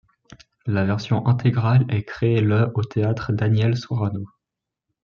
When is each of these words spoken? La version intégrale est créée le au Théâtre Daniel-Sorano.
La 0.65 0.83
version 0.83 1.27
intégrale 1.27 1.85
est 1.89 2.03
créée 2.03 2.41
le 2.41 2.71
au 2.73 2.83
Théâtre 2.83 3.33
Daniel-Sorano. 3.33 4.25